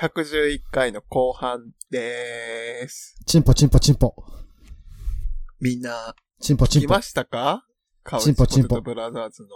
[0.00, 3.16] 111回の後半でーす。
[3.26, 4.14] チンポチンポチンポ。
[5.60, 7.02] みんな、チンポチンポ来ま。
[7.02, 7.66] したか
[8.04, 9.48] カウチチンポチンポポテトブラザーズの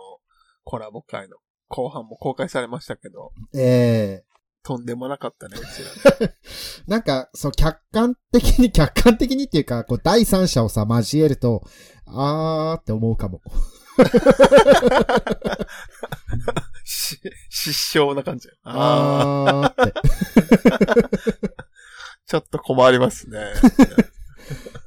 [0.68, 1.38] コラボ会の
[1.68, 4.24] 後半も公開されましたけど、ええ
[4.62, 5.66] とんでもなかったね、うち
[6.20, 6.28] ら。
[6.86, 11.62] なんか、そう、客観的に、客観的にっていうか、こう、第三者をさ、交えると、
[12.04, 13.40] あーって思うかも。
[16.84, 18.50] し、失笑な感じ。
[18.62, 19.80] ああーって。
[20.68, 21.08] ー、
[22.28, 23.54] ちょっと困りますね。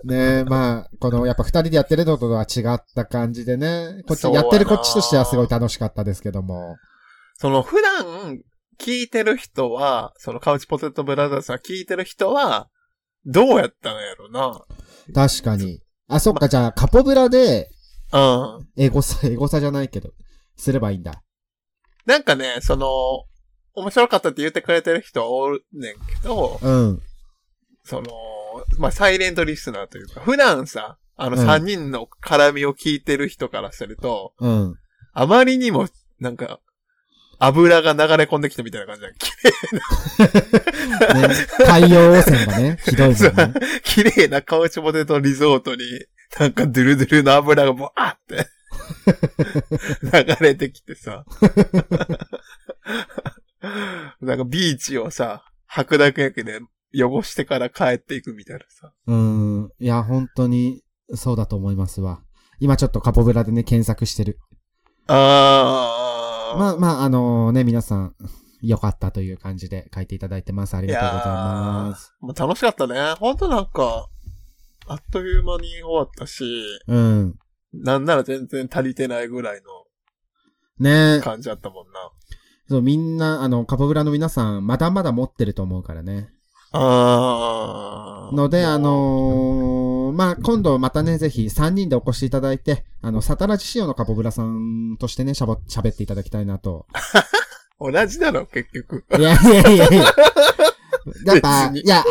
[0.03, 6.77] ねえ、まあ、この、やっぱ二人でやってるのとは違った感じでね、こっち、やってるこっちとしてはすごい楽しかったですけども。
[7.37, 8.39] その普段
[8.79, 12.69] 聞いてる人は、そのカウチポテトブラザーズが聞いてる人は、
[13.25, 14.61] どうやったのやろな。
[15.13, 15.81] 確かに。
[16.07, 17.69] あ、そっか、じゃあ、カポブラで、
[18.11, 18.67] うん。
[18.77, 20.11] エゴサ、エゴサじゃないけど、
[20.57, 21.23] すればいいんだ。
[22.05, 22.87] なんかね、その、
[23.73, 27.01] 面白かったって言ってくれてる人おるねんけど、うん。
[27.83, 28.11] その、
[28.77, 34.75] まあ、サイレントリスナーというか、普段さ、あのうん3人の絡みを聞いてる人からすると、うん。
[35.13, 35.87] あまりにも、
[36.19, 36.59] なんか、
[37.37, 39.09] 油が流れ込んできたみたいな感じだ
[41.27, 43.23] ね、海洋汚染がね、ひどいもんね。
[43.83, 45.81] 綺麗なカウチポテトリゾートに、
[46.39, 48.47] なんかドゥルドゥルの油がボワーって
[50.39, 51.25] 流れてきてさ。
[54.21, 56.59] なんかビーチをさ、白濁焼けで
[56.93, 58.93] 汚してから帰っていくみたいなさ。
[59.07, 59.69] うん。
[59.79, 62.21] いや、本当に、そうだと思いますわ。
[62.59, 64.39] 今ちょっとカポブラでね、検索してる。
[65.07, 66.57] あー。
[66.57, 68.15] まあまあ、あのね、皆さん、
[68.61, 70.75] よかったという感じで書いていただいてます。
[70.75, 72.13] ありがとうございます。
[72.19, 73.15] もう楽しかったね。
[73.19, 74.07] ほんとなんか、
[74.87, 76.43] あっという間に終わったし、
[76.87, 77.39] うん。
[77.73, 79.61] なんなら全然足りてないぐらい
[80.79, 82.11] ねの感じだったもんな。
[82.69, 86.29] そう、みんな、あの、カポブラの皆さん、まだまだ持ってると思うからね。
[86.79, 96.85] ので、あのーまあ、今度またね、ぜひ3人でお越しいただいて、あの、サタラジ仕様のカポブラさんとしてね、しゃぼ、喋っていただきたいなと。
[97.79, 99.03] 同じだろ、結局。
[99.17, 100.05] いやいやいやいや。
[101.25, 102.03] やっぱ、いや、あ、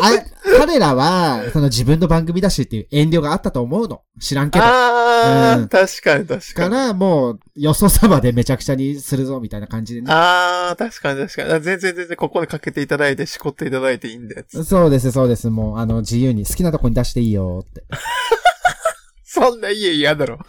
[0.57, 4.01] 彼らは、その自分の番組だしっていう遠慮があったと思うの。
[4.19, 4.65] 知らんけど。
[4.65, 6.69] あー、うん確かに確かに。
[6.69, 10.07] から、もう、よそ様でめちゃくちゃにするぞ、みたいな感じでね。
[10.09, 11.53] あー、確かに確かに。
[11.53, 14.45] あ全然全然ここでかけていただいて、しこっていただいていいんで。
[14.65, 15.49] そうです、そうです。
[15.49, 17.83] もう、あの、自由に好きなとこに出していいよって。
[19.23, 20.39] そんな家嫌だろ。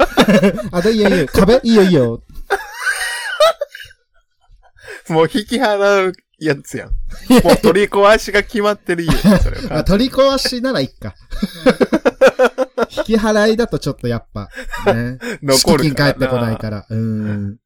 [0.73, 1.27] あ、でいいよいいよ。
[1.33, 2.23] 壁いいよいいよ。
[5.09, 6.13] もう引き払う
[6.45, 6.89] やつやん。
[6.89, 11.15] もう取り壊しが決まってる家やんそれは あ、取り壊しならいっか。
[12.91, 14.49] 引き払いだとちょっとやっぱ、
[14.93, 15.19] ね。
[15.43, 16.87] 残るから返ってこないから。
[16.89, 17.59] うーん。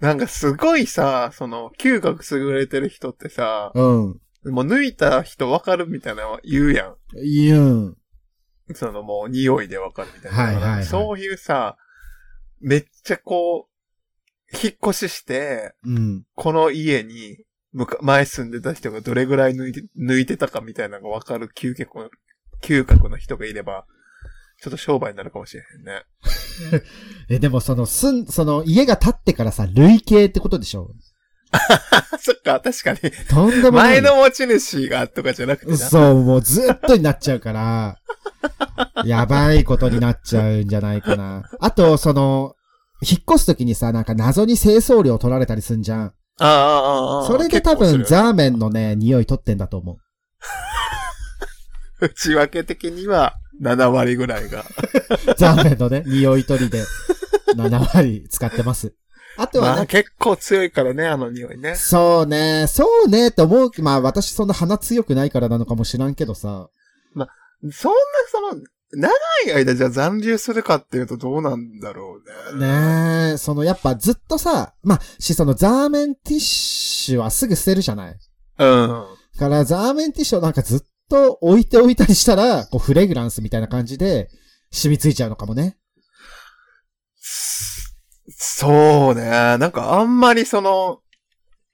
[0.00, 4.20] なんかすごいさ、その、嗅覚優れてる人ってさ、うん。
[4.44, 6.96] もう抜いた人わかるみたいなのは言うやん。
[7.14, 7.96] 言うん。
[8.74, 10.38] そのもう匂いでわかるみたいな。
[10.38, 11.76] はいはいはいそういうさ、
[12.60, 16.24] めっちゃこう、引っ越しして、うん。
[16.34, 17.38] この家に、
[17.72, 22.10] 前住んでた人がどれぐらい抜いて、抜いてたかみたいなのがわかる嗅覚の、
[22.62, 23.86] 嗅覚の人がいれば、
[24.60, 26.02] ちょっと商売になるかもしれへんね。
[27.30, 30.90] え、でもその、すん、その、家が建ってからさ、累計ってことでしょ？
[31.52, 31.58] あ、
[32.20, 32.98] そっか、確かに。
[33.28, 34.00] とんでもない。
[34.02, 35.76] 前の持ち主がとかじゃなくてな。
[35.78, 37.96] そう、もうずっとになっちゃうから、
[39.04, 41.48] やばいことになっちゃうんじゃないかな。
[41.60, 42.54] あと、その、
[43.02, 46.14] 引っ越すときにさ、なんか謎に清掃料取られたりすんじゃん。
[46.40, 47.26] ああ、ああ、ああ。
[47.26, 49.98] それで多分、ザーメンのね、匂い取ってんだと思う。
[52.00, 54.64] 内訳的には7割ぐらいが。
[55.36, 56.84] ザーメンのね、匂い取りで、
[57.54, 58.94] 7割使ってます。
[59.36, 61.74] あとはまあね、結構強いからね、あの匂いね。
[61.74, 63.70] そうね、そうねって思う。
[63.82, 66.68] まあ私そんな鼻強くないからなのかもしらんけどさ。
[67.72, 67.98] そんな、
[68.30, 69.12] その、長
[69.46, 72.20] い間じゃあ残留するかっていうとどうなんだろ
[72.52, 72.66] うね。
[72.66, 78.16] ねえ、そのやっぱずっとさ、まあ、し、そのザーメンティッシュはすぐ捨てるじゃない
[78.58, 79.06] うん。
[79.38, 84.28] から、ザーメンティッシュをなんかずっと置いておいたりしたら、こうフレグランスみたいな感じで
[84.72, 85.76] 染みついちゃうのかもね。
[88.28, 89.22] そうね。
[89.58, 91.00] なんかあんまりその、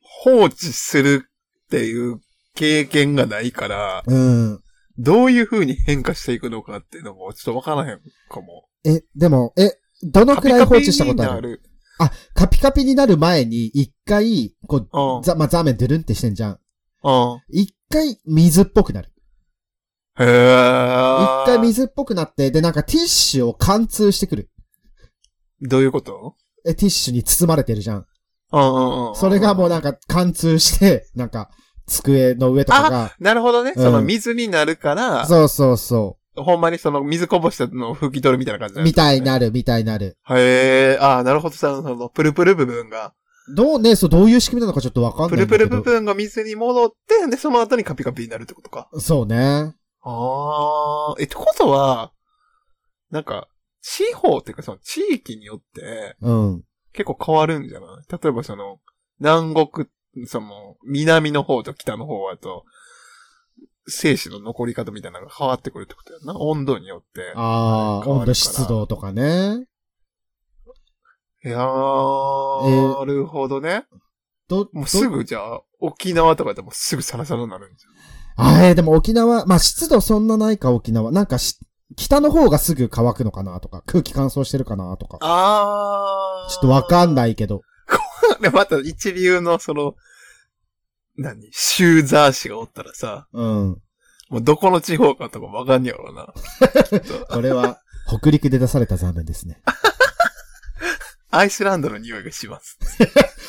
[0.01, 1.29] 放置する
[1.67, 2.21] っていう
[2.55, 4.61] 経験がないから、うん。
[4.99, 8.69] どういう風に変化していくのかっていうのもちょっとわからへんかも。
[8.85, 9.73] え、でも、え、
[10.03, 11.63] どのくらい放置したことある？
[11.99, 16.61] カピカピになるあ、カピカピになる前に、一回、こうんう、ざ、まあ、ザーメンドゥルンってしてんじゃん。
[17.05, 17.41] うん。
[17.49, 19.11] 一回、水っぽくなる。
[20.19, 21.43] へー。
[21.43, 24.51] 一回水っぽくなって、で、なんかティッシュを貫通してくる。
[25.63, 26.37] どういうこと？
[26.67, 28.07] え、ティッシュに包まれてるじゃん。
[28.53, 29.15] うんうんうん。
[29.17, 31.51] それがもうなんか貫通して、なんか、
[31.87, 33.73] 机の上とかが、なるほどね。
[33.77, 38.85] うんその水になるから、そうそうそほんまにその水こぼしたのを拭き取るみたいな感じう。
[38.85, 39.33] みたいにな。
[39.33, 40.19] なる、みたいになる。
[40.29, 43.15] へえ、ああ、なるほどさ、その、プルプル部分が、
[43.55, 45.69] どうね、そう、どういう仕組みなのかちょっとわかんプルないんだけど。
[45.69, 48.89] プル部分が水に戻って、で、その後にカピカピになるってことか。
[48.99, 49.75] そうね。
[50.03, 52.13] ああ、え、ってことは、
[53.11, 53.49] なんか、
[53.81, 56.63] 地方っていうかその地域によってうん。
[56.93, 57.89] 結構変わるんじゃない？
[58.11, 58.79] 例えばその、
[59.21, 59.87] 南国、
[60.27, 62.65] その、南の方と北の方だと、
[63.89, 66.37] 精子の残り方みたいなのが変わってくるってことやな。
[66.39, 67.33] 温度によって。
[67.37, 69.67] ああ、温度湿度とかね。
[71.45, 73.85] いやー、なるほどね。
[74.49, 77.93] ど、もうすぐじゃあ、沖縄とかでもすぐサラサラになるんですよ。
[78.39, 81.13] あえーでも沖縄、まあ湿度そんなないか沖縄。
[81.13, 81.59] なんかし、
[81.97, 85.19] 北の方がすぐ乾くのかなとか、空気乾燥してるかなとか。
[85.21, 86.51] あー。
[86.51, 87.15] ちょっとわかんい。
[87.15, 87.63] ないけど。
[88.41, 89.95] で、また一流のその、
[91.17, 91.49] 何？
[91.53, 93.83] シューザー氏がおったらさ、うん。
[94.29, 96.35] もうどこの地方かとかわかんねやろうな。
[97.31, 99.63] これは、北陸で出された残念ですね。
[101.31, 102.79] アイスランドの匂いがします。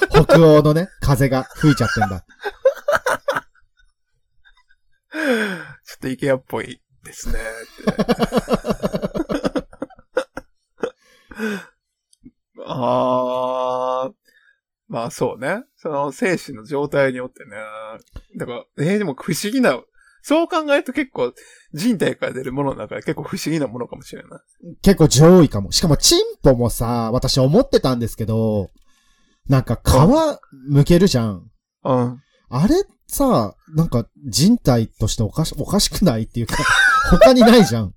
[0.10, 2.26] 北欧のね、風が吹いちゃってんだ。
[5.12, 8.04] ちょっとイケアっぽいですねって。
[12.66, 13.87] あー。
[14.88, 15.64] まあそうね。
[15.76, 17.52] その精子の状態によってね。
[18.38, 19.80] だから、えーでも不思議な、
[20.22, 21.34] そう考えると結構
[21.74, 24.76] 人体から出るものの中で結構不思議なものかもしれない。
[24.82, 25.72] 結構上位かも。
[25.72, 28.72] しかも、チンポもさ、私思ってたんですけど、
[29.48, 31.50] なんか皮剥けるじゃん。
[31.84, 32.22] うん。
[32.50, 32.76] あれ
[33.08, 36.58] さ、なんか人体としておかし、おかしくないっていうか、
[37.10, 37.94] 他にないじゃん。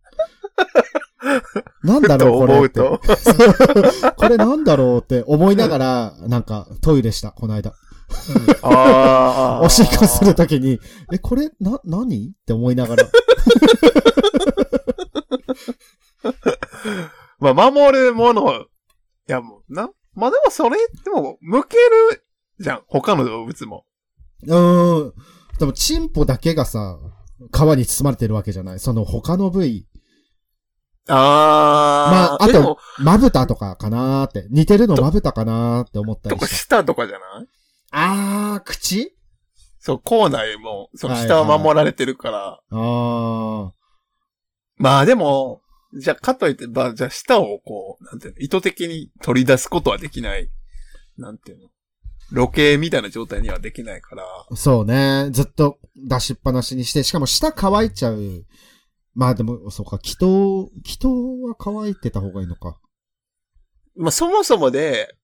[1.82, 2.80] なんだろう、これって。
[2.80, 3.00] 思うと。
[4.16, 7.74] これなんだろうって思いながら、なんかトイレした、この間。
[9.62, 10.80] おしっこするときに、
[11.12, 13.04] え、これ、な、何って思いながら。
[17.38, 18.64] まあ、守るもの、い
[19.28, 22.24] やもう、な、まあでもそれ、でも、向ける
[22.58, 22.82] じゃん。
[22.88, 23.84] 他の動物も。
[24.46, 25.12] うーん。
[25.58, 26.98] でも、チンポだけがさ、
[27.52, 28.80] 皮に包まれてるわけじゃない。
[28.80, 29.86] その他の部位。
[31.06, 34.47] まああ、あとまぶたとかかなーって。
[34.50, 36.76] 似てるのまぶたかなーって思ったとかりした。
[36.79, 37.49] 舌とかじゃない？
[37.91, 39.17] あー、口？
[39.81, 42.61] そう、口内も、そのはい舌は守られてるから。
[42.70, 43.70] あー。
[44.76, 45.62] まあでも、
[45.99, 50.49] じゃあ、かといって、まあ、じゃあ舌をこう、なんていうの、意図的に取り出すことはできない。
[51.17, 51.69] なんていうの？
[52.32, 54.25] 露形みたいな状態にはできないから。
[54.55, 55.31] そうね。
[55.32, 58.44] ずっと出しっぱなしにして、しかも舌乾いちゃう。
[59.14, 60.24] まあでも、そうか、気筒、
[60.84, 62.78] 気筒は乾いてた方がいいのか。
[63.96, 65.14] まあ、そもそもで、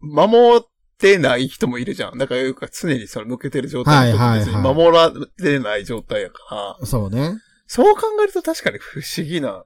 [0.00, 0.60] 守っ
[0.98, 2.18] てない人もいるじゃん。
[2.18, 2.42] だから、
[2.72, 7.34] 常にそれ向けてる状態の時はいはい守られない状態やから、そうね。
[7.66, 9.64] そう考えると確かに不思議な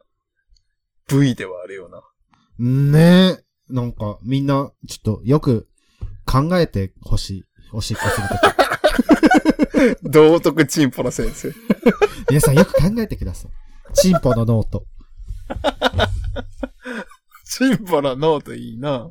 [1.06, 2.02] 部位ではあるよな。
[2.58, 3.44] ねえ。
[3.72, 5.68] なんか、みんな、ちょっと、よく
[6.26, 7.44] 考えてほしい。
[7.72, 8.59] おしっこするとき。
[10.02, 11.52] 道徳チンポの先生。
[12.28, 13.50] 皆さんよく考えてください。
[13.94, 14.84] チンポのノート。
[17.44, 19.08] チンポのノートいいな。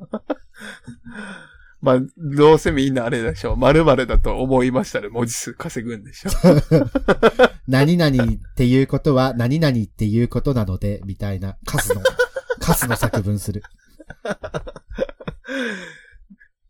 [1.81, 3.55] まあ、どうせみんなあれでしょ。
[3.55, 6.29] 〇〇だと思いましたら文字数稼ぐんでしょ。
[7.67, 12.01] 何々っていうことは、何々っていうことなので、みたいな、数の、
[12.59, 13.63] 数の作文する。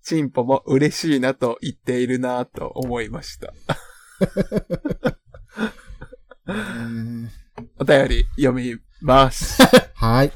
[0.04, 3.54] チンポも嬉しいなと言っているなと思いました。
[7.80, 9.62] お便り読みます。
[9.96, 10.32] はい。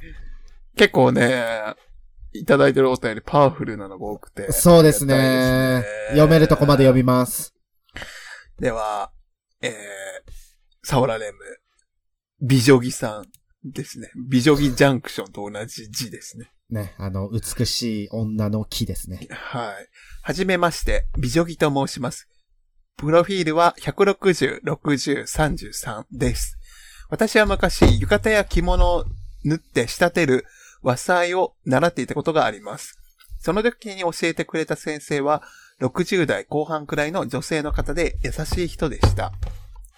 [0.75, 1.75] 結構ね、
[2.33, 4.51] いただいてるお便りパワフルなのが多くて。
[4.51, 7.53] そうですねすね読めるとこまで読みます。
[8.59, 9.11] では、
[9.61, 9.73] えー、
[10.83, 11.37] サオラレム、
[12.41, 13.25] 美女木さん
[13.63, 14.09] ですね。
[14.29, 16.51] 美女木ジャンクションと同じ字ですね。
[16.69, 19.27] ね、あの、美しい女の木ですね。
[19.29, 19.89] はい。
[20.23, 22.27] はじめまして、美女木と申します。
[23.03, 26.57] プロフィールは160、60、33です。
[27.09, 29.05] 私は昔、浴衣や着物を
[29.43, 30.45] 縫って仕立てる
[30.81, 32.97] 和裁を習っていたことがあります。
[33.39, 35.43] その時に教えてくれた先生は、
[35.81, 39.33] 60代後半くらいの女性の方で優しい人でした。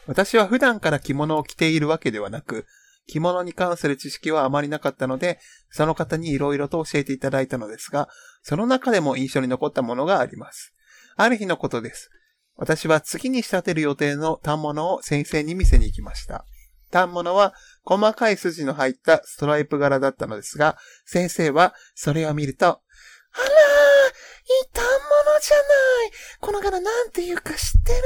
[0.07, 2.65] 私は普段から着物を着ているわけではなく、
[3.05, 5.37] 着物に関する知識はあまりなかったので、
[5.69, 8.09] その方に色々と教えていただいたのですが、
[8.41, 10.73] その中でも印象に残ったものがあります。
[11.17, 12.09] ある日のことです。
[12.57, 16.45] 私は次に仕立てる予定の反物を先生に見せに行きました。
[16.91, 25.63] 反物は細かい筋の入ったストライプ柄だったのですが、先生はそれを見ると、あらー、いい反物じゃな
[26.07, 28.01] いこの柄なんていうか知ってる？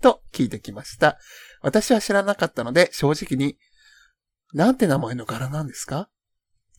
[0.00, 1.18] と聞いてきました。
[1.62, 3.56] 私は知らなかったので正直に、
[4.52, 6.08] なんて名前の柄なんですか？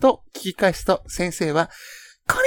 [0.01, 1.69] と聞き返すと先生は、
[2.27, 2.45] これは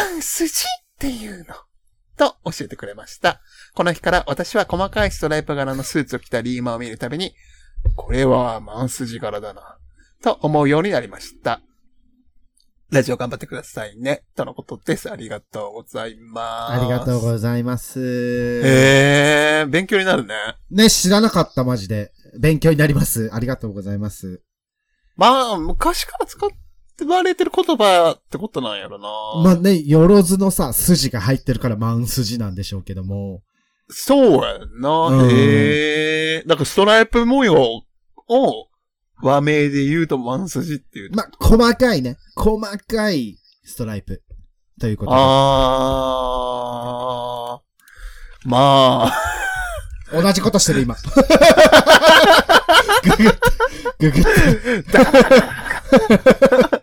[0.00, 1.54] ね、マンスジっていうの。
[2.18, 3.40] と教えてくれました。
[3.74, 7.34] この日から私は細かいストライプ柄のスーツを着たリーマを見るたびに、
[7.96, 9.78] これはマンスジ柄だな。
[10.22, 11.62] と思うようになりました。
[12.90, 14.24] ラジオ頑張ってくださいね。
[14.34, 15.10] とのことです。
[15.12, 16.72] ありがとうございます。
[16.72, 18.00] ありがとうございます。
[18.00, 20.34] へえー、勉強になるね。
[20.70, 22.12] ね、知らなかった、マジで。
[22.40, 23.30] 勉強になります。
[23.32, 24.42] ありがとうございます。
[25.16, 26.56] まあ、昔から使って
[27.06, 29.08] われてる言葉ってことなんやろな。
[29.42, 33.42] まあね、よろずのさ、筋が入ってるからマン筋なんでしょうけども。
[33.88, 34.90] そうやんな。
[35.06, 36.42] うんへえ。
[36.46, 37.54] なんかストライプ模様
[38.28, 38.68] を
[39.22, 41.10] 和名で言うとワン筋っていう。
[41.14, 42.16] まあ、細かいね。
[42.36, 44.22] 細かいストライプ。
[44.80, 45.16] ということで。
[45.18, 48.48] あー。
[48.48, 49.14] まあ。
[50.12, 50.96] 同じことしてる、今。
[53.02, 53.38] ググって、
[53.98, 54.98] ググって。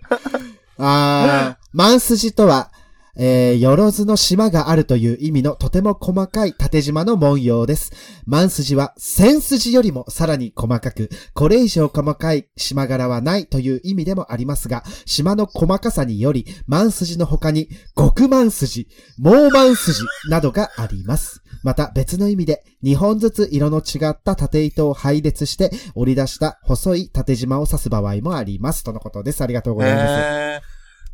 [0.78, 2.72] あー、マンスジとは、
[3.18, 7.94] えー、よろずの島があるという意味のとても細かい縦縞の文様です。
[8.26, 21.42] マンスジは線筋よりもさらに細かく、これ以上細かい島柄はないという意味でもありますが、島の細かさにより、マンスジの他に、極マンスジ、モーマンスジなどがあります。
[21.66, 28.84] また別の意味で、2本ずつ色の違った縦糸を配列して折り出した細い縦縞を指す場合もあります。
[28.84, 29.42] とのことです。
[29.42, 30.12] ありがとうございます。
[30.12, 30.62] へ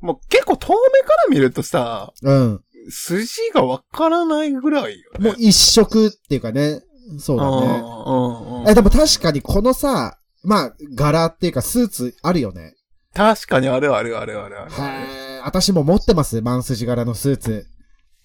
[0.01, 2.61] ーもう結構遠目から見るとさ、うん。
[2.89, 5.29] 筋がわからないぐらいよね。
[5.29, 6.81] もう一色っていうかね。
[7.17, 7.51] そうだね。
[7.57, 8.15] うん
[8.49, 12.73] うんうんえ、でも確かにこのさ、まあ、柄っていうかスーツあるよね。
[13.13, 14.71] 確かにあるあるあるあるある。
[14.71, 16.41] へー私も持ってます。
[16.41, 17.67] マンスジ柄のスーツ。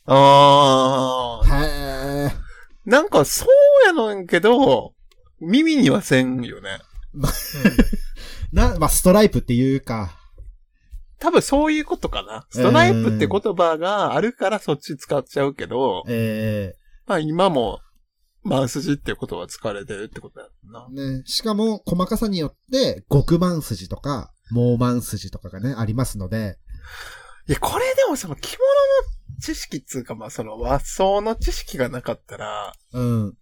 [0.06, 1.92] あー。
[1.92, 1.95] へー
[2.86, 4.94] なんかそうやのんけど、
[5.40, 6.78] 耳にはせんよね。
[8.52, 10.16] な、まあ、ストライプっていうか。
[11.18, 12.46] 多分そういうことかな。
[12.50, 16.74] ストライプって言葉があるからそっち使っちゃうけど、え
[17.06, 17.80] まあ今も、
[18.42, 20.86] マンスジっていう言葉使われてるってことだな。
[20.88, 21.22] ー、ね。
[21.26, 26.56] しかも、細かさによって、極マンスジとか、モーマンスジとかがね、ありますので。
[27.48, 28.64] いや、これでもその着物
[29.08, 33.34] の知識っつうか、まあその和装の知識がなかったら、うん。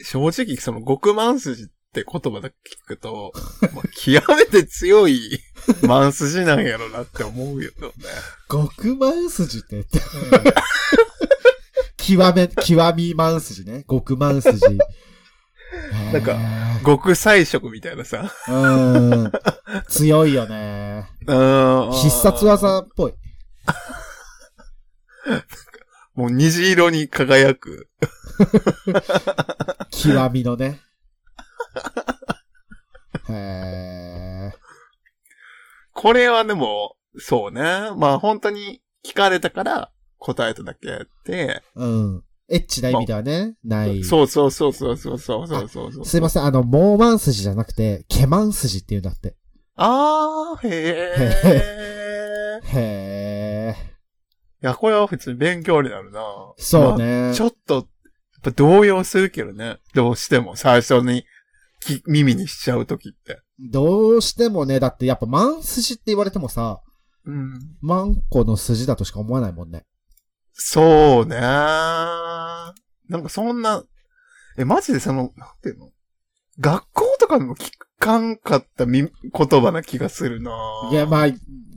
[0.00, 3.32] 正直その極マンスジって言葉だけ聞くと、
[3.74, 5.40] まあ、極めて強い
[5.86, 7.92] マンスジなんやろなって思うよね。
[8.48, 10.00] 極マンスジって言って。
[11.96, 13.84] 極め、極みマンスジね。
[13.88, 14.60] 極マンスジ。
[16.12, 18.32] なんかへ極彩色みたいなさ。
[18.46, 19.32] ーうん。
[19.88, 21.08] 強いよね。
[21.26, 22.46] うん必殺。
[22.46, 23.12] 技っぽい。
[26.14, 27.88] もう虹色に輝く。
[29.90, 30.80] 極みのね。
[33.28, 34.58] へー
[35.92, 37.60] これはでも、そうね。
[37.96, 41.62] まあ本当に聞かれたから答えただけあって。
[41.74, 42.24] うん。
[42.48, 44.04] エッチな意味ではね、ない。
[44.04, 46.04] そうそうそうそうそうそうそうそうそう。
[46.04, 49.36] すいません、あの、モーマン筋じゃなくて、ケマン筋っていうんだって。
[49.74, 52.66] あー、へー。
[52.66, 54.66] いへー。
[54.66, 56.20] や、これは普通に勉強になるな。
[56.56, 57.34] そうまあね。
[57.34, 57.84] ちょっと、やっ
[58.42, 59.78] ぱ動揺するけどね。
[59.94, 61.24] どうしても最初に
[61.80, 63.40] き耳にしちゃうときって。
[63.58, 66.80] どうしてもね、だってやっぱマン筋って言われてもさ、
[67.24, 67.58] うん。
[67.80, 69.84] マンコの筋だとしか思わないもんね。
[70.52, 71.36] そうね。
[71.38, 72.72] な
[73.18, 73.84] んかそんな、
[74.56, 75.90] え、マジでその、なんていうの？
[76.60, 79.10] 学校とかでも聞かんかったみ言
[79.60, 80.52] 葉な気がするな
[80.90, 81.28] いや、まあ、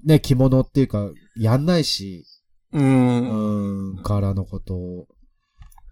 [0.04, 2.26] ね、着物っていうか、やんないし、
[2.74, 2.80] う。
[2.80, 5.08] うんん、柄のことを。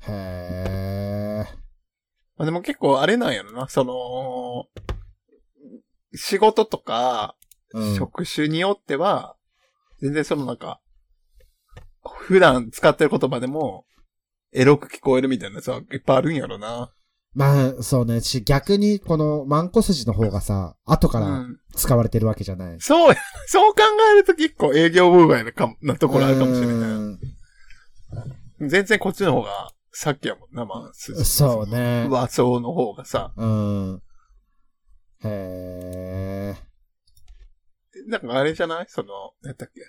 [0.08, 1.56] へー。
[2.38, 3.68] まあでも結構あれなんやろな。
[3.68, 4.66] その、
[6.14, 7.36] 仕事とか、
[7.72, 9.36] うん職種によっては、
[10.02, 10.82] 全然そのなんか、
[12.18, 13.86] 普段使ってる言葉でも、
[14.52, 16.92] エロく聞こえるみたいなさ、いっぱいあるんやろな。
[17.34, 18.22] まあ、そうね。
[18.22, 21.60] し、逆に、この、マンコ筋の方がさ、後からうん。
[21.76, 22.78] 使われてるわけじゃない。
[22.82, 23.16] そうや、
[23.48, 23.82] そう考
[24.14, 26.76] えると結構営業妨害なかなところあるかもしれない。
[26.76, 26.84] う
[27.16, 27.20] ん
[28.68, 32.08] 全然こっちの方が、さっきやもんな、まあ、筋そうね。
[32.10, 34.02] 和装の方がさ、うん。
[35.24, 38.10] へー。
[38.10, 38.86] なんかあれじゃない？
[38.90, 39.08] その、
[39.42, 39.82] なんだっけ？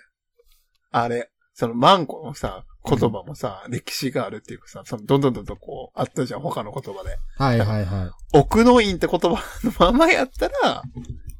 [0.91, 1.31] あれ、
[1.61, 7.19] そのマンコのさ、言葉もさ、歴史があるっていうかさ、そのどんどんどんどんこう、あったじゃん、他の言葉で。
[7.37, 8.09] はいはいはい。
[8.33, 10.81] 奥の院って言葉のままやったら、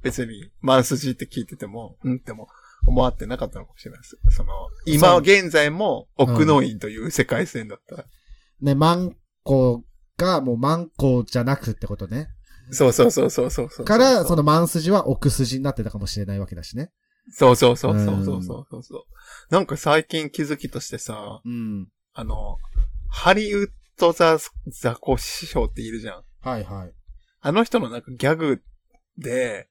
[0.04, 2.50] 別に、万筋って聞いてても、うんっても
[2.86, 4.20] 思わってなかったのかもしれないです。
[4.30, 4.54] その、
[4.86, 8.06] 今現在も奥の院という世界線だったら。
[8.62, 9.84] ね、マンコ
[10.18, 12.28] がもうマンコじゃなくってことね。
[12.70, 13.86] そうそうそうそうそうそう。
[13.88, 16.92] から、そのマン筋は奥筋になってたかもしれないわけだしね。
[17.30, 19.06] そうそうそうそうそうそうそう、
[19.50, 22.58] うん、なんか最近気づきとしてさ、うん、あの、
[23.10, 24.38] ハリウッドザ、
[24.68, 26.24] ザコ師匠っているじゃん。
[26.42, 26.94] はいはい。
[27.42, 28.62] あの人のなんかギャグ
[29.18, 29.70] で、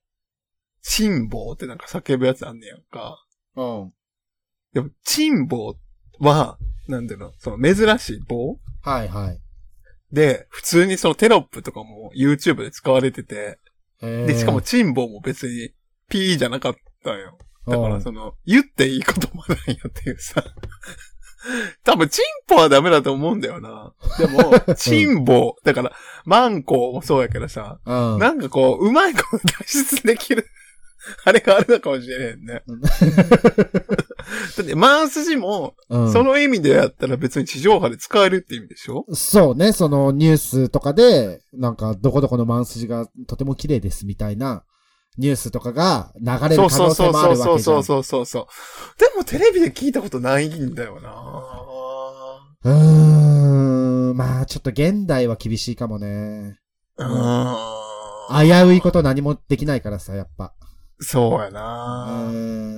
[0.83, 3.25] チンボーってなんか叫ぶやつあんねやんか。
[3.57, 3.93] うん。
[4.73, 5.77] でも、チンボー
[6.25, 8.59] は、なんていうの、その珍しい棒？
[8.83, 9.41] はいはい。
[10.13, 13.59] で、普通にそのテロップとかも YouTube で使われてて、
[14.01, 15.71] で、しかもチンボも別に
[16.09, 17.39] P じゃなかったんよ。
[17.67, 20.43] だからその、言っていいこともないよっていうさ。
[21.85, 23.95] 多分、チンポはダメだと思うんだよな。
[24.19, 25.93] でも、 チンボー、だから、
[26.25, 28.19] マンコもそうやけどさ、うん。
[28.19, 30.47] なんかこう、うまいこと脱出できる、
[31.25, 32.63] あれがあるのかもしれんね。
[34.57, 39.07] だって、マンスジも、うんその意味でやったら別に地上波で使えるって意味でしょ？
[39.15, 44.65] そうね、そのニュースとかで、なんか、どこどこのマンスジがとても綺麗ですみたいな、
[45.19, 47.45] ニュースとかが流れる可能性もあるわけじゃん。
[47.45, 48.47] そうそうそうそうそう。
[48.99, 51.11] でもテレビで聞いたことないんだよな
[52.63, 56.59] うーん、まあちょっと現代は厳しいかもね。
[56.97, 58.47] うん。
[58.47, 60.55] 危ういこと何もできないからさ、やっぱ。
[61.01, 62.31] そうやうな。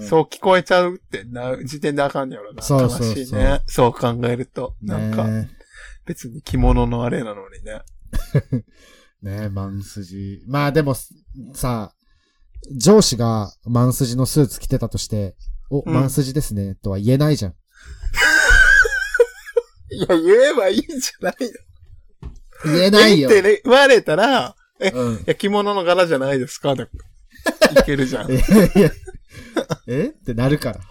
[0.09, 2.63] そう聞こえちゃうってな、時点であかんねやろな。
[2.63, 3.61] そうそうそうね。
[3.67, 4.77] そう考えると。
[4.81, 5.51] なんか、ね
[6.05, 7.83] 別に着物のあれなのにね。
[9.23, 10.43] ねマンスジ。
[10.49, 10.95] まあでも、
[11.55, 11.93] さ、
[12.71, 15.35] 上司がマンスジのスーツ着てたとして、
[15.71, 17.55] お、うんマンスジですね、とは言えないじゃん。
[19.91, 21.49] いや、言えばいいんじゃないの
[22.65, 23.29] 言えないよ。
[23.29, 25.25] 言ってね言われたら、いうん。
[25.27, 26.87] や、着物の柄じゃないですかでい
[27.85, 28.31] けるじゃん。
[29.89, 30.81] え、ってなるから。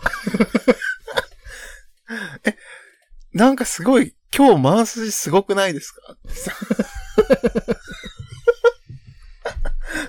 [3.34, 6.18] なんかすごい、今日マンスジすごくないですか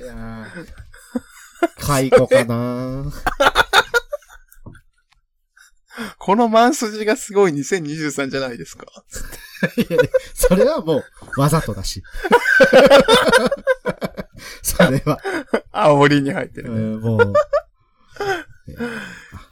[0.00, 0.46] いやー
[1.82, 3.04] 解雇かな
[6.18, 8.86] このマンスジがすごい2023じゃないですか
[9.76, 9.98] いや
[10.34, 11.02] それはも
[11.36, 12.02] う、わざとだし。
[14.62, 15.20] それは、
[15.72, 16.78] 煽りに入ってうるね。
[16.96, 17.34] んもう、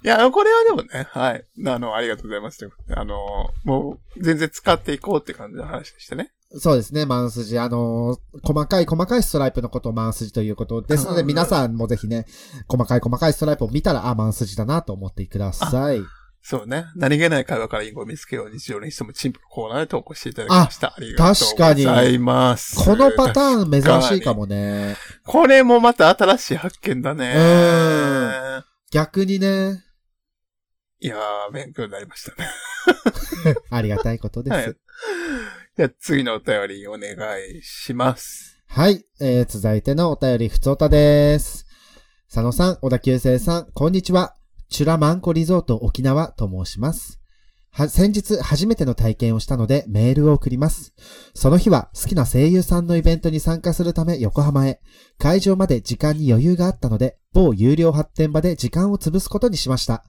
[0.03, 1.45] いや、これはでもね、はい。
[1.67, 2.69] あの、ありがとうございます。
[2.91, 6.33] あの、もう、全然使っていこうって感じの話でしたね。
[6.53, 7.59] そうですね、マンスジ。
[7.59, 12.27] あのー細かい細かいストライプのことをマンスジということですので、うん皆さんもぜひね、
[12.67, 16.01] 細かい細かいストライプを見たら、あ、マンスジだなと思ってください。
[16.43, 16.87] そうね。
[16.97, 20.95] 何気ない会話から隠語を見つけよう日常にしてもチンプのコーナーで投稿していただきました。
[20.97, 22.77] ありがとうございます。
[22.77, 24.97] このパターン珍しいかもね。
[25.27, 27.35] これもまた新しい発見だね。
[27.37, 29.85] うん逆にね、
[30.99, 32.49] いやー、勉強になりましたね。
[33.71, 34.55] ありがたいことです。
[34.55, 34.77] はい。
[35.81, 37.17] じゃあ次のお便りお願
[37.59, 38.63] いします。
[38.69, 39.03] はい。
[39.19, 41.65] えー、続いてのお便り、ふつおたです。
[42.29, 44.37] 佐野さん、小田急生さん、こんにちは。
[44.69, 47.19] チュラマンコリゾート沖縄と申します。
[47.71, 50.93] は、先日初めての体験をしたのでメールを送ります。
[51.33, 54.83] その日は好きな声優さんのイベントに参加するため横浜へ。
[55.17, 60.05] 会場まで時間に余裕があったので、某有料発展場で時間を潰すことにしました。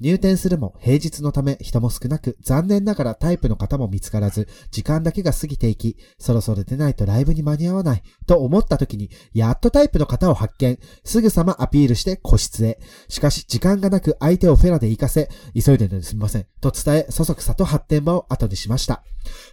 [0.00, 12.78] 入店するも平日のため人も少なく、残念ながらタイプの方も見つからず、時間だけが過ぎていき、そろそろ出ないとライブに間に合わない、と思った時に、やっとタイプの方を発見、すぐさまアピールして個室へ。
[13.08, 16.14] しかし、時間がなく相手をフェラで行かせ、急いでるのです。
[16.14, 19.02] みません、と伝え、そそくさと発展場を後にしました。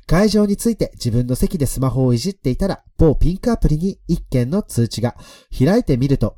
[0.06, 5.15] 会場について自分の席でスマホをいじっていたら、某ピンクアプリに一件の通知が、
[5.58, 6.38] 開いてみると、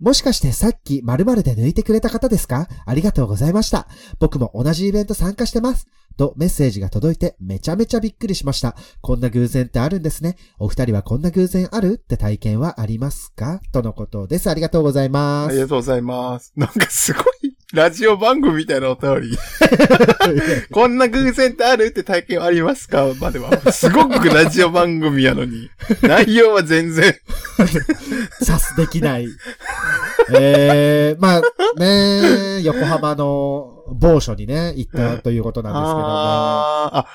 [0.00, 2.68] もしかしてさっき〇〇で抜いてくれた方ですか？
[2.86, 3.88] ありがとうございました。
[4.20, 5.88] 僕も同じイベント参加してます。
[6.16, 8.76] とメッセージが届いてめちゃめちゃびっくりしました。
[9.00, 10.36] こんな偶然ってあるんですね。
[10.58, 11.94] お二人はこんな偶然ある？
[11.94, 13.60] って体験はありますか？
[13.72, 14.48] とのことです。
[14.50, 15.58] ありがとうございますあり。
[15.60, 16.52] がとうございます。
[16.56, 19.38] なんかすごい、ラジオ番組みたいなお便り。
[20.72, 23.08] こんな偶然ってあるって体験ありますか？
[23.20, 23.72] までは。
[23.72, 25.68] すごくラジオ番組やのに。
[26.00, 27.14] 内容は全然。
[28.42, 29.28] さすできない。
[30.34, 31.42] えー、まあ
[31.78, 36.04] ね、横浜の某所にね、行ったということなんですけども。
[36.06, 37.06] あーあ、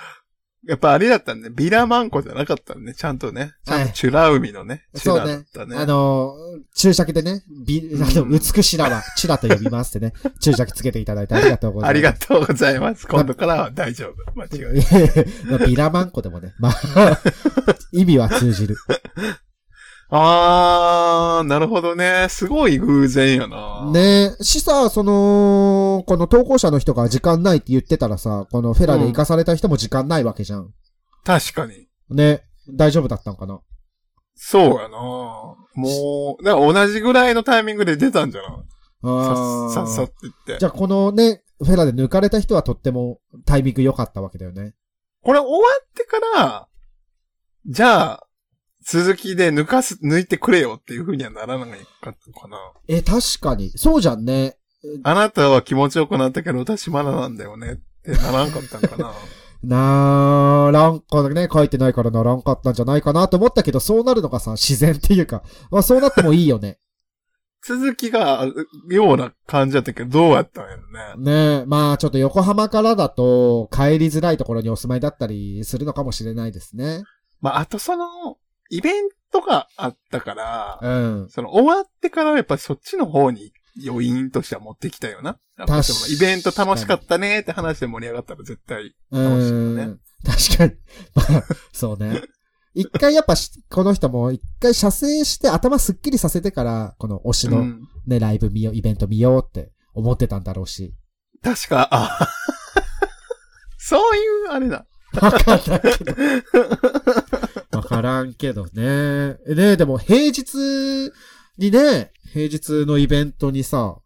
[0.65, 1.49] やっぱあれだったね。
[1.49, 2.93] ビラマンコじゃなかったね。
[2.93, 3.51] ちゃんとね。
[3.65, 4.85] ちゃんとチュラ海のね。
[4.95, 5.75] チュラだったね。
[5.75, 6.35] あの、
[6.73, 11.89] 注釈でね、び、あの、うん美しらは、チュラと呼びますってね、注釈つけていただいてありがとうございます。
[11.91, 13.07] ありがとうございます。
[13.07, 14.39] 今度からは大丈夫。
[14.39, 15.25] 間違いない。
[15.45, 17.19] まあビラマンコでもね、まあ、
[17.91, 18.77] 意味は通じる。
[20.15, 22.27] あー、なるほどね。
[22.29, 23.91] すごい偶然やな。。
[23.91, 30.71] ねしさ、その、この投稿者の人が時間ないって言ってたらさ、このフェラで行かされた人も時間ないわけじゃん。
[31.23, 31.87] 確かに。
[32.11, 33.59] ね大丈夫だったんかな？
[34.35, 34.97] そうやな。
[34.97, 38.51] もう、だから同じぐらいのタイミングで出たんじゃない？
[39.01, 40.57] あーさっさっさって言って。
[40.59, 44.75] じゃあこのね、フェラで抜かれた人はとってもタイミング良かったわけだよね。
[45.23, 46.67] これ終わってから、
[47.65, 48.27] じゃあ、
[48.85, 52.57] 続きで抜かす、抜いてくれよっていう風にはならないかったのかな。
[52.87, 53.71] え、確かに。
[53.77, 54.57] そうじゃんね。
[55.03, 59.13] あなたは気持ちよくなったけど、私まだなんだよねってならんかったんかな。
[59.63, 66.79] ならんかね、書いてないからならんかったんじゃないかなと思ったけど、そうなるのがさ、自然っていうか、まあそうなってもいいよね。
[67.65, 68.45] 続きが
[68.89, 71.31] ような感じだったけど、どうやったんやろね。
[71.57, 77.05] ねえ、まあちょっと横浜からだと帰りづらいところにお住まいだったりするのかもしれないですね。
[77.39, 78.37] まあ、あとその、
[78.73, 80.89] イベントがあったから、う
[81.25, 81.29] ん。
[81.29, 83.53] その終わってからやっぱそっちの方に
[83.87, 85.37] 余韻としては持ってきたよな。
[85.57, 88.95] イベント楽しかったねって話で盛り上がったら絶対。
[89.11, 89.75] う楽しいよん。
[89.75, 90.73] ね確かに。
[91.13, 92.23] まあ、そうね。
[92.73, 97.81] 一回やっぱし、この人も一回射精して頭すっきりさせてから、この推しのうん。
[98.07, 100.95] ね、ライブ見よう、イベント見ようって思ってたんだろうし。
[101.43, 102.27] 確か、あ、
[103.77, 104.87] そういうあれだ。
[105.21, 106.15] わかんないけど。
[107.95, 109.37] わからんけどね。
[109.47, 111.11] ねでも平日
[111.57, 113.97] にね、平日のイベントにさ、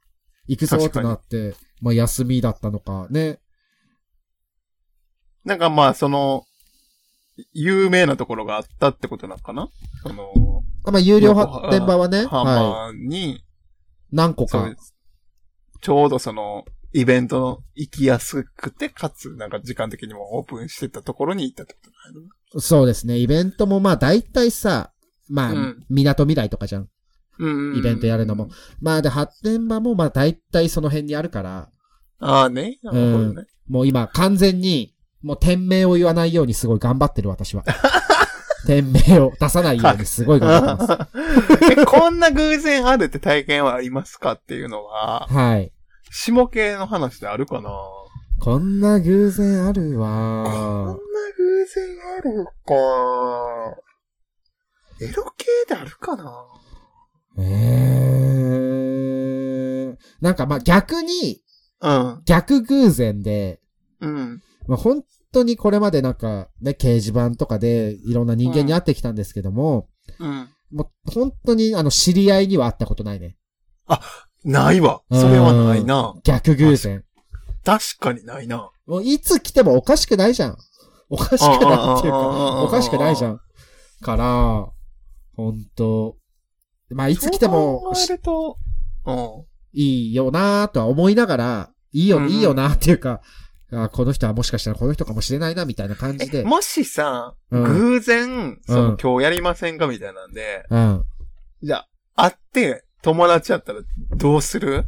[0.47, 3.39] 行くぞってなって、まあ休みだったのかね。
[5.45, 6.43] なんかまあ、その、
[7.53, 9.69] 有名なところがあったってことなのかな？
[10.03, 10.31] その、
[10.85, 13.43] あまあ有料発展場はね、は浜に、い。
[14.11, 14.73] 何個か
[15.81, 23.17] ちょうどその、イベントの行きやすくて、かつ、なんか時間的にもオープンしてたところに行ったってことなのそうですね。
[23.17, 24.91] イベントもまあ大体さ、
[25.29, 26.87] まあ、うん港未来とかじゃん。
[27.39, 27.77] うんうん。
[27.77, 28.49] イベントやるのも。
[28.81, 31.69] まあで、発展場もまあ大体その辺にあるから、
[32.19, 32.79] ああね。
[32.81, 33.47] なるほどね。
[33.67, 37.63] もう今完全に、もう店名を言わないようにすごい頑張ってる私は。
[38.65, 41.71] 店名を出さないようにすごい頑張ってます。
[41.79, 45.71] えこんな偶然あるって体験はありますかっていうのは、はい。
[46.11, 47.69] 下系の話であるかな？
[48.39, 50.97] こんな偶然あるこん
[51.73, 52.73] 然あるか
[54.99, 56.45] エロ系であるかな
[57.39, 59.97] えー。
[60.21, 61.41] なんかまあ逆に、
[61.81, 62.21] うん。
[62.25, 63.59] 逆偶然で、
[63.99, 64.41] うん。
[64.67, 69.87] まあ本当にこれまでなんかね、掲示板とかでいろんな人間に会ってきたんですけども、
[70.19, 70.49] うん。
[70.71, 73.37] もう本当にあの知り合いには会ったことないね。
[74.43, 75.01] ないわ。
[75.11, 76.15] それはないな。
[76.23, 77.03] 逆偶然。
[77.63, 78.71] 確かにないな。
[78.85, 80.57] もういつ来てもおかしくないじゃん。
[81.09, 83.39] おかしくないっていうか、おかしくないじゃん。
[84.01, 84.67] から、
[85.35, 86.17] ほんと、
[86.89, 87.93] まあいつ来ても。
[89.73, 93.21] いいよなーとは思いながら、いいよ、うんいいよなーっていうか、
[93.71, 96.43] あこの人はもしかしたらこの人かもしれないなみたいな感じで。
[96.43, 101.03] もしさ、うん偶然、その、うん今日やりませんかみたいなんで、うん。
[101.63, 103.81] じゃあ、会って、友達やったら
[104.15, 104.85] どうする？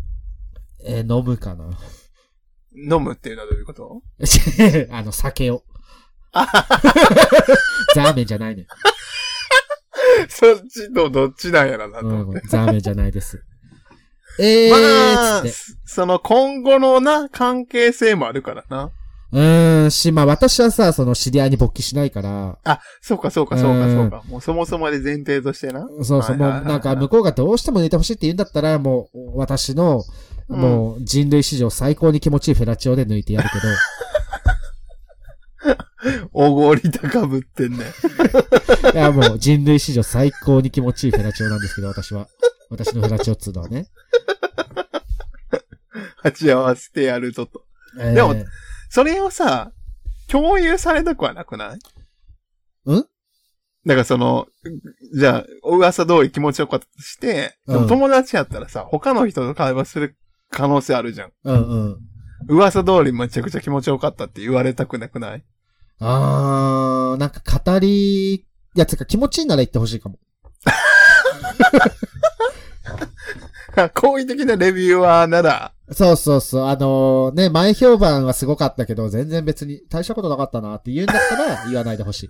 [0.86, 1.70] えー飲むかな。
[2.76, 4.02] 飲むっていうのはどういうこと？
[4.92, 5.64] あの、酒を。
[7.96, 8.68] ザーメンじゃないね。
[10.30, 12.42] そっちとどっちなんやろなと思って。
[12.42, 13.44] うん、ザーメンじゃないです。
[14.40, 18.92] えー、まあつって。、その今後のな、関係性もあるからな。
[19.32, 24.24] うーん、し、まあ私はさ、その知り合いに勃起しないから、あ、そうかそうかそううんかそうか。
[24.28, 25.88] もうそもそもで前提としてな。
[26.04, 30.04] そうそう、もうはいはいはいはいなんか向こうがどうしても寝てほしいって言うんだったら、もう私の、うん
[30.50, 33.50] もう人類史上最高に気持ちいいフェラチオで抜いてやる
[36.32, 37.86] おごり高ぶってんね。
[38.94, 42.28] いやもう人類史上最高に気持ちいいフェラチオなんですけど、私は。
[42.70, 43.88] 私のフェラチオっつうのはね。
[46.22, 47.66] 鉢合わせてやるぞと。
[48.00, 48.36] えーでも
[48.92, 49.72] それをさ、
[50.28, 51.78] 共有されたくはなくない？
[52.92, 53.04] ん？
[53.86, 54.48] だからその、
[55.16, 60.18] じゃあ、噂通り気持ちよかったとして、でうんも友達やったらさ、他の人と会話する
[60.50, 61.32] 可能性あるじゃん。
[61.44, 61.98] うんうん。
[62.48, 65.46] 噂通りめちゃくちゃ気持ちよかったって言われたくなくない？
[66.00, 70.20] あー、なんか語り、いやつか気持ちいいなら言ってほしいかも。
[73.94, 76.66] 好意的なレビューアーなら、そうそうそう。
[76.66, 82.30] あのね、前評判はすごかったけど、全然別に大したことなかったなって言うんだったら 言わないでほしい。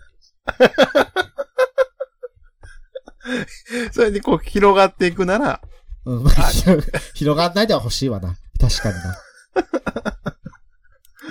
[3.92, 5.62] それにこう広がっていくなら、
[6.06, 6.24] うん。
[6.24, 8.38] まあ広広がんないでは欲しいわな。
[8.60, 9.18] 確かにな。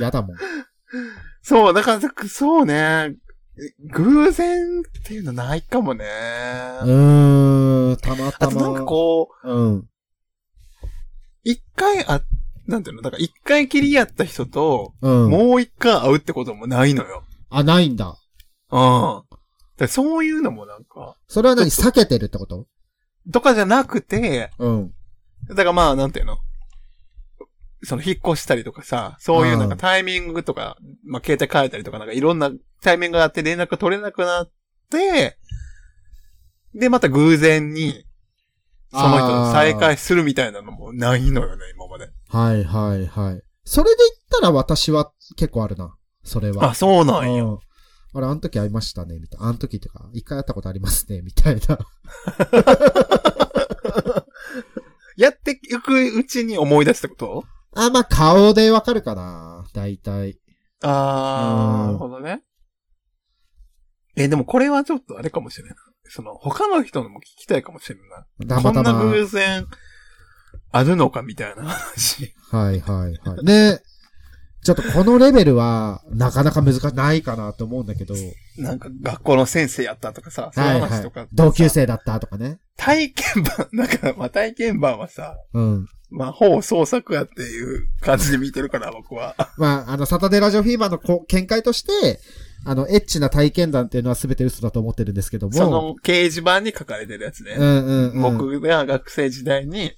[0.01, 0.37] やだもん。
[1.49, 3.17] そう、だから、そうね、
[3.91, 6.05] 偶然っていうのないかもね。
[6.05, 8.53] うーん、たまたま。
[8.53, 9.89] あとなんかこう、うん。
[11.45, 12.21] 一回あ、
[12.67, 13.03] なんていうの？
[13.03, 15.31] だから一回きりやった人と、うん。
[15.31, 17.23] もう一回会うってこともないのよ。
[17.49, 18.19] あ、ないんだ。
[18.71, 19.23] うん。
[19.79, 21.71] だそういうのもなんか、それは何？
[21.71, 22.67] 避けてるってこと？
[23.33, 24.93] とかじゃなくて、うん。
[25.49, 26.37] だからまあ、なんていうの？
[27.83, 32.51] その、引っ越したりとかさ、そういうなんかうんタイミングとか、まあ、携帯変えたりとか、なんかいろんな
[32.83, 34.51] タイミングがあって連絡取れなくなっ
[34.91, 35.39] て、
[36.75, 38.05] で、また偶然に、
[38.91, 42.11] その人と再会するみたいなのもないのよね、今まで。
[42.29, 43.43] はいはいはい。
[43.65, 44.07] それで言
[44.39, 45.95] ったら私は結構あるな。
[46.25, 46.71] それは。
[46.71, 47.61] あ、そうなんよ。
[48.15, 48.19] うん。
[48.19, 49.49] あれ、あの時会いましたね、みたいな。
[49.49, 51.79] あの時ってか、一回会ったことありますね、みたいな。
[55.17, 57.58] やっていくうちに思い出すってこと？
[57.75, 59.65] あ、まあ、顔でわかるかな。
[59.75, 60.39] 大体。
[60.83, 62.43] あー、うんなるほどね。
[64.17, 65.77] え、でもこれはちょっとあれかもしれない。
[66.11, 68.03] その、他の人のも聞きたいかもしれな
[68.47, 68.49] い。
[68.49, 68.93] たまたま。
[68.99, 69.67] こんな偶然、
[70.73, 72.35] あるのかみたいな話。
[72.51, 73.45] はいはいはい。
[73.45, 73.81] で、
[74.65, 78.15] ちょっとこのレベルは、なかなか難しないかなと思うんだけど。
[78.57, 81.27] なんか学校の先生やったとかさ、そうはいいうはい話とか、。
[81.33, 81.69] 同級。
[81.69, 82.59] 生だったとかね。
[82.77, 85.87] 体験版、なんか、まあ体験版はさ、うん。
[86.11, 89.35] まあ、ほぼ創作やっていう感じで見てるから、僕は。
[89.59, 92.21] まあ、あの、サタデーラジオフィーバーのこ見解として、
[92.65, 95.53] あの、エッチな体験談っていうのは全て嘘だと思ってるんですけども。
[95.53, 97.57] その掲示板に書かれてるやつね。
[97.59, 98.23] うんうん、うん。
[98.23, 99.93] 僕が学生時代に、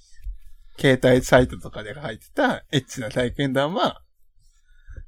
[0.78, 4.02] 携帯サイトとかで入ってたエッチな体験談は、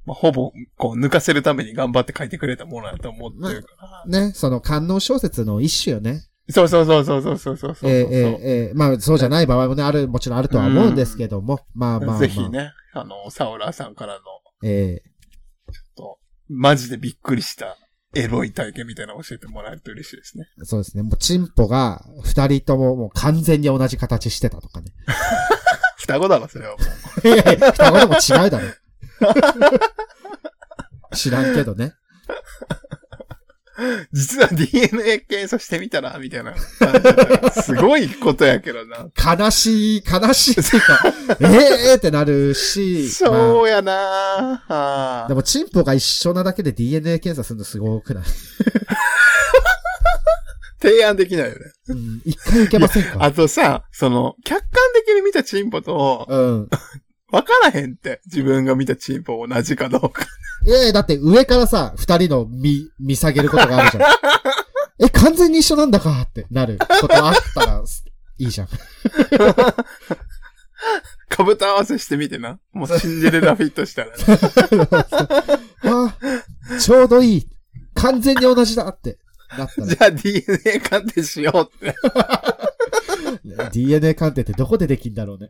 [0.05, 4.19] まあ、ほぼ、こう、抜かせるために頑張って書いてくれたものだと思ってるから。
[4.27, 6.23] ね、その観音小説の一種よね。
[6.49, 7.89] そうそうそうそうそうそうそうそう。
[7.89, 8.37] えー、えー、
[8.69, 11.61] えー、まあ、そうじゃない場合もね、ある、もちろんあるとは思うんですけども。
[11.73, 12.19] まあまあまあ。
[12.19, 12.49] ぜひ。
[12.49, 14.19] ね、あの、サウラーさんからの、
[14.61, 15.01] え
[15.95, 17.77] と、マジでびっくりした
[18.13, 20.45] エロい体験みたいなの教えてもらえると嬉しいですね。
[20.61, 21.03] ー、そうですね。
[21.03, 24.91] もう、チンポが、二人とももう完全に同じ形してたとかね。
[25.97, 26.77] 双子だろ、それはも
[27.23, 27.27] う。
[27.27, 28.67] いやいや、双子でも違うだろ。
[31.15, 31.93] 知らんけどね。
[34.13, 36.53] 実は DNA 検査してみたら、みたいな。
[37.63, 39.07] すごいことやけどな。
[39.37, 40.99] 悲しい、悲しいっていうか、
[41.39, 41.45] え
[41.91, 48.23] えーってなるし、まそうやなああでも、チンポが一緒なだけで DNA 検査するのすごくない？
[50.81, 51.59] 提案できないよね。
[51.89, 53.17] うん、一回受けませんか？
[53.19, 54.69] あとさ、その、客観
[55.05, 56.69] 的に見たチンポと、うん。
[57.33, 58.21] わからへんって。
[58.27, 60.23] 自分が見たチンポ同じかどうか。
[60.67, 64.03] いやいや、だって上からさ、二人の見、見下げることがあるじゃん。
[65.03, 67.83] え、完全に一緒なんだかってなることあったら、
[68.37, 68.67] いいじゃん。
[71.27, 72.59] かぶと合わせしてみてな。
[72.71, 74.15] もうシンデレラフィットしたら、ね。
[75.85, 76.15] あ、
[76.79, 77.47] ちょうどいい。
[77.95, 79.17] 完全に同じだって。
[79.57, 81.95] なった じゃあ DNA 鑑定しようって。
[83.57, 83.69] ら。
[83.71, 85.49] DNA 鑑定ってどこでできんだろうね。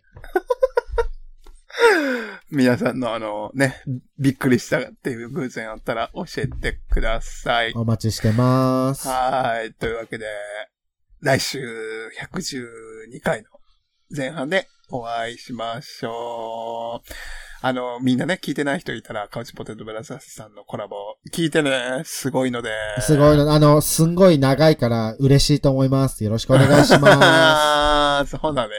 [2.51, 3.81] 皆さんのあのね、
[4.19, 7.73] びっくりしたっていう偶然あったら教えてください。
[7.73, 9.07] お待ちしてます。
[9.07, 9.73] はーい。
[9.73, 10.25] というわけで、
[11.21, 11.59] 来週
[12.19, 13.49] 112回の
[14.15, 17.13] 前半でお会いしましょう。
[17.65, 20.97] あの、みんなね、聞いてない人いたら、カウチポテトブラザーズさんのコラボ、
[21.31, 22.71] 聞いてね、すごいので。
[22.99, 23.53] すごいの。
[23.53, 26.25] あの、すんごい長いから嬉しいと思います。
[26.25, 28.31] よろしくお願いします。
[28.31, 28.35] す。
[28.37, 28.73] そうだね。